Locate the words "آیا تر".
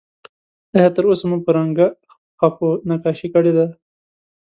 0.75-1.03